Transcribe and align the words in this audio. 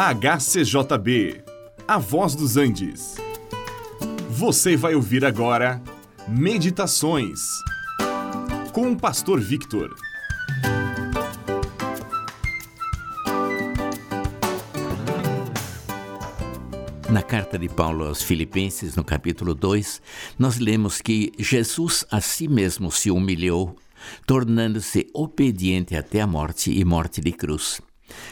HCJB, 0.00 1.42
A 1.88 1.98
Voz 1.98 2.36
dos 2.36 2.56
Andes. 2.56 3.16
Você 4.30 4.76
vai 4.76 4.94
ouvir 4.94 5.24
agora 5.24 5.82
Meditações 6.28 7.40
com 8.72 8.92
o 8.92 8.96
Pastor 8.96 9.40
Victor. 9.40 9.92
Na 17.10 17.20
carta 17.20 17.58
de 17.58 17.68
Paulo 17.68 18.04
aos 18.04 18.22
Filipenses, 18.22 18.94
no 18.94 19.02
capítulo 19.02 19.52
2, 19.52 20.00
nós 20.38 20.60
lemos 20.60 21.00
que 21.00 21.32
Jesus 21.36 22.06
a 22.08 22.20
si 22.20 22.46
mesmo 22.46 22.92
se 22.92 23.10
humilhou, 23.10 23.76
tornando-se 24.24 25.10
obediente 25.12 25.96
até 25.96 26.20
a 26.20 26.26
morte 26.28 26.70
e 26.70 26.84
morte 26.84 27.20
de 27.20 27.32
cruz 27.32 27.80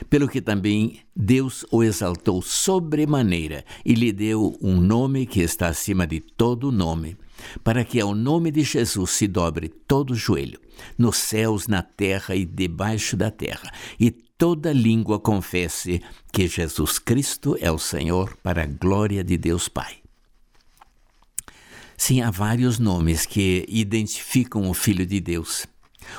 pelo 0.09 0.29
que 0.29 0.41
também 0.41 1.01
Deus 1.15 1.65
o 1.71 1.83
exaltou 1.83 2.43
sobremaneira 2.43 3.65
e 3.85 3.95
lhe 3.95 4.13
deu 4.13 4.57
um 4.61 4.81
nome 4.81 5.27
que 5.27 5.41
está 5.41 5.69
acima 5.69 6.07
de 6.07 6.21
todo 6.21 6.73
nome, 6.73 7.17
para 7.63 7.85
que 7.85 8.01
ao 8.01 8.15
nome 8.15 8.51
de 8.51 8.63
Jesus 8.63 9.11
se 9.11 9.27
dobre 9.27 9.69
todo 9.69 10.15
joelho, 10.15 10.61
nos 10.97 11.17
céus, 11.17 11.67
na 11.67 11.83
terra 11.83 12.35
e 12.35 12.45
debaixo 12.45 13.17
da 13.17 13.31
terra, 13.31 13.71
e 13.99 14.11
toda 14.11 14.73
língua 14.73 15.19
confesse 15.19 16.03
que 16.33 16.47
Jesus 16.47 16.99
Cristo 16.99 17.57
é 17.61 17.71
o 17.71 17.79
Senhor, 17.79 18.37
para 18.43 18.63
a 18.63 18.67
glória 18.67 19.25
de 19.25 19.37
Deus 19.37 19.69
Pai. 19.69 19.97
Sim, 21.97 22.21
há 22.21 22.31
vários 22.31 22.79
nomes 22.79 23.25
que 23.25 23.65
identificam 23.69 24.69
o 24.69 24.75
Filho 24.75 25.07
de 25.07 25.19
Deus. 25.19 25.67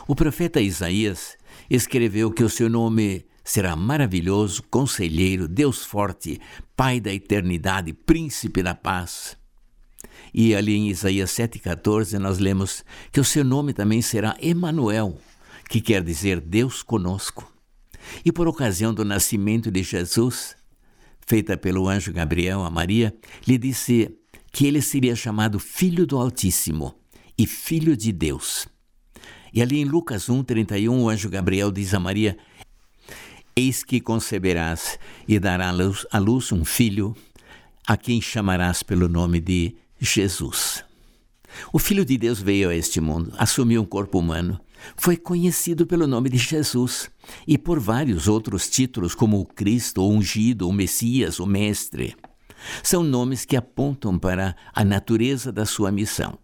O 0.07 0.15
profeta 0.15 0.59
Isaías 0.59 1.37
escreveu 1.69 2.31
que 2.31 2.43
o 2.43 2.49
seu 2.49 2.67
nome 2.67 3.25
será 3.47 3.77
maravilhoso, 3.77 4.61
conselheiro, 4.63 5.47
Deus 5.47 5.85
forte, 5.85 6.39
Pai 6.75 6.99
da 6.99 7.13
eternidade, 7.13 7.93
príncipe 7.93 8.61
da 8.61 8.75
paz. 8.75 9.37
E 10.33 10.53
ali 10.53 10.75
em 10.75 10.89
Isaías 10.89 11.31
7,14 11.31 12.19
nós 12.19 12.39
lemos 12.39 12.83
que 13.09 13.21
o 13.21 13.23
seu 13.23 13.45
nome 13.45 13.73
também 13.73 14.01
será 14.01 14.35
Emanuel, 14.41 15.17
que 15.69 15.79
quer 15.79 16.03
dizer 16.03 16.41
Deus 16.41 16.83
conosco. 16.83 17.49
E 18.23 18.33
por 18.33 18.49
ocasião 18.49 18.93
do 18.93 19.05
nascimento 19.05 19.71
de 19.71 19.81
Jesus, 19.81 20.55
feita 21.25 21.55
pelo 21.55 21.87
anjo 21.87 22.11
Gabriel 22.11 22.63
a 22.63 22.69
Maria, 22.69 23.15
lhe 23.47 23.57
disse 23.57 24.13
que 24.51 24.67
ele 24.67 24.81
seria 24.81 25.15
chamado 25.15 25.57
Filho 25.57 26.05
do 26.05 26.17
Altíssimo 26.17 26.93
e 27.37 27.47
Filho 27.47 27.95
de 27.95 28.11
Deus. 28.11 28.67
E 29.53 29.61
ali 29.61 29.79
em 29.79 29.85
Lucas 29.85 30.27
1,31, 30.27 30.89
o 30.89 31.09
anjo 31.09 31.29
Gabriel 31.29 31.71
diz 31.71 31.93
a 31.93 31.99
Maria: 31.99 32.37
Eis 33.59 33.83
que 33.83 33.99
conceberás 33.99 34.99
e 35.27 35.39
dará 35.39 35.69
à 35.69 35.71
luz, 35.71 36.05
à 36.11 36.19
luz 36.19 36.51
um 36.51 36.63
filho, 36.63 37.15
a 37.87 37.97
quem 37.97 38.21
chamarás 38.21 38.83
pelo 38.83 39.09
nome 39.09 39.39
de 39.39 39.75
Jesus. 39.99 40.85
O 41.73 41.79
Filho 41.79 42.05
de 42.05 42.19
Deus 42.19 42.39
veio 42.39 42.69
a 42.69 42.75
este 42.75 43.01
mundo, 43.01 43.33
assumiu 43.35 43.81
um 43.81 43.85
corpo 43.85 44.19
humano, 44.19 44.61
foi 44.95 45.17
conhecido 45.17 45.87
pelo 45.87 46.05
nome 46.05 46.29
de 46.29 46.37
Jesus 46.37 47.09
e 47.47 47.57
por 47.57 47.79
vários 47.79 48.27
outros 48.27 48.69
títulos, 48.69 49.15
como 49.15 49.39
o 49.39 49.45
Cristo, 49.47 50.03
o 50.03 50.11
Ungido, 50.11 50.69
o 50.69 50.71
Messias, 50.71 51.39
o 51.39 51.47
Mestre. 51.47 52.15
São 52.83 53.03
nomes 53.03 53.43
que 53.43 53.57
apontam 53.57 54.19
para 54.19 54.55
a 54.71 54.85
natureza 54.85 55.51
da 55.51 55.65
sua 55.65 55.91
missão. 55.91 56.37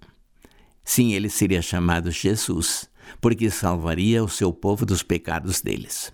Sim, 0.84 1.14
ele 1.14 1.30
seria 1.30 1.62
chamado 1.62 2.10
Jesus, 2.10 2.90
porque 3.22 3.52
salvaria 3.52 4.24
o 4.24 4.28
seu 4.28 4.52
povo 4.52 4.84
dos 4.84 5.04
pecados 5.04 5.62
deles. 5.62 6.12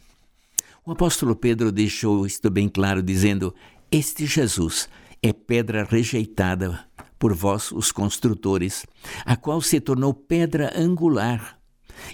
O 0.90 0.94
apóstolo 0.94 1.36
Pedro 1.36 1.72
deixou 1.72 2.26
isto 2.26 2.50
bem 2.50 2.68
claro, 2.68 3.04
dizendo: 3.04 3.54
Este 3.92 4.26
Jesus 4.26 4.90
é 5.22 5.32
pedra 5.32 5.84
rejeitada 5.84 6.84
por 7.20 7.32
vós, 7.32 7.72
os 7.72 7.92
construtores, 7.92 8.88
a 9.24 9.36
qual 9.36 9.62
se 9.62 9.80
tornou 9.80 10.16
pedra 10.16 10.74
angular. 10.76 11.60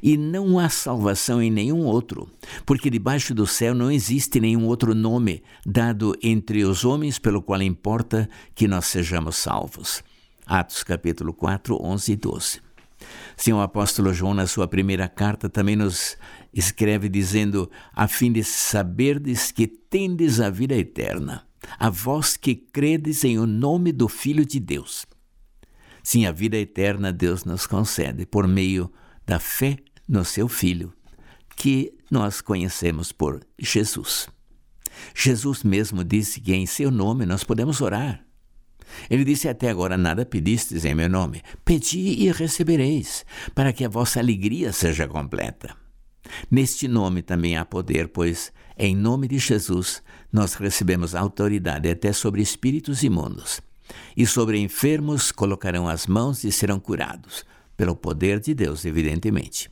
E 0.04 0.18
não 0.18 0.60
há 0.60 0.68
salvação 0.68 1.42
em 1.42 1.50
nenhum 1.50 1.86
outro, 1.86 2.30
porque 2.66 2.90
debaixo 2.90 3.34
do 3.34 3.48
céu 3.48 3.74
não 3.74 3.90
existe 3.90 4.42
nenhum 4.42 4.66
outro 4.66 4.94
nome 4.94 5.42
dado 5.66 6.14
entre 6.22 6.66
os 6.66 6.84
homens 6.84 7.18
pelo 7.18 7.42
qual 7.42 7.62
importa 7.62 8.30
que 8.54 8.68
nós 8.68 8.88
sejamos 8.88 9.38
salvos. 9.38 10.04
Atos 10.46 10.84
capítulo 10.84 11.34
4, 11.34 11.82
11 11.82 12.12
e 12.12 12.16
12. 12.18 12.60
Sim, 13.36 13.54
o 13.54 13.62
apóstolo 13.62 14.14
João, 14.14 14.34
na 14.34 14.48
sua 14.48 14.68
primeira 14.68 15.08
carta, 15.08 15.50
também 15.50 15.76
nos 15.76 16.18
escreve 16.54 17.10
dizendo: 17.10 17.70
a 17.94 18.08
fim 18.08 18.32
de 18.32 18.44
saberdes 18.44 19.52
que 19.52 19.68
tendes 19.68 20.40
a 20.40 20.50
vida 20.50 20.76
eterna, 20.76 21.46
a 21.78 21.90
vós 21.90 22.38
que 22.38 22.56
credes 22.56 23.24
em 23.24 23.38
o 23.38 23.46
nome 23.46 23.92
do 23.92 24.08
Filho 24.08 24.46
de 24.46 24.60
Deus. 24.60 25.06
Sim, 26.02 26.26
a 26.26 26.32
vida 26.32 26.58
eterna 26.58 27.12
Deus 27.12 27.46
nos 27.46 27.66
concede 27.66 28.26
por 28.26 28.48
meio 28.48 28.92
da 29.26 29.40
fé 29.40 29.78
no 30.08 30.24
seu 30.24 30.48
Filho, 30.48 30.94
que 31.56 31.94
nós 32.12 32.42
conhecemos 32.42 33.12
por 33.12 33.42
Jesus. 33.58 34.30
Jesus 35.14 35.64
mesmo 35.64 36.04
disse 36.04 36.40
que 36.40 36.54
em 36.54 36.66
seu 36.66 36.92
nome 36.92 37.26
nós 37.26 37.44
podemos 37.44 37.82
orar. 37.82 38.24
Ele 39.10 39.24
disse 39.24 39.48
até 39.48 39.70
agora: 39.70 39.98
Nada 39.98 40.26
pedistes 40.26 40.86
em 40.86 40.96
meu 40.96 41.10
nome. 41.10 41.42
Pedi 41.64 42.24
e 42.24 42.32
recebereis, 42.32 43.26
para 43.54 43.74
que 43.74 43.86
a 43.86 43.90
vossa 43.90 44.20
alegria 44.20 44.72
seja 44.72 45.08
completa. 45.08 45.76
Neste 46.50 46.88
nome 46.88 47.22
também 47.22 47.58
há 47.58 47.66
poder, 47.66 48.08
pois, 48.08 48.52
em 48.78 48.96
nome 48.96 49.28
de 49.28 49.38
Jesus, 49.38 50.02
nós 50.32 50.56
recebemos 50.56 51.16
autoridade 51.16 51.90
até 51.90 52.12
sobre 52.12 52.42
espíritos 52.42 53.04
imundos. 53.04 53.62
E 54.18 54.26
sobre 54.26 54.58
enfermos 54.58 55.32
colocarão 55.32 55.88
as 55.88 56.08
mãos 56.08 56.44
e 56.44 56.52
serão 56.52 56.80
curados, 56.80 57.46
pelo 57.78 57.96
poder 57.96 58.40
de 58.40 58.54
Deus, 58.54 58.84
evidentemente. 58.86 59.70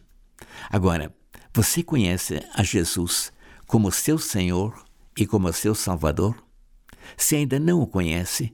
Agora, 0.69 1.13
você 1.53 1.84
conhece 1.84 2.41
a 2.53 2.63
Jesus 2.63 3.31
como 3.66 3.91
seu 3.91 4.18
Senhor 4.18 4.84
e 5.18 5.25
como 5.25 5.52
seu 5.52 5.73
Salvador? 5.73 6.35
Se 7.18 7.35
ainda 7.35 7.59
não 7.59 7.81
o 7.81 7.88
conhece, 7.88 8.53